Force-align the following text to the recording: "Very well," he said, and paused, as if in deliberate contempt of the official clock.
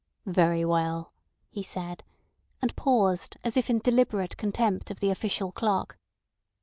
"Very 0.25 0.65
well," 0.65 1.13
he 1.51 1.61
said, 1.61 2.03
and 2.59 2.75
paused, 2.75 3.37
as 3.43 3.55
if 3.55 3.69
in 3.69 3.77
deliberate 3.77 4.35
contempt 4.35 4.89
of 4.89 4.99
the 4.99 5.11
official 5.11 5.51
clock. 5.51 5.95